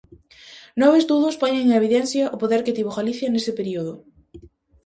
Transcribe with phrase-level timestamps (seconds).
[0.81, 3.93] Nove estudos poñen en evidencia o poder que tivo Galicia nese período.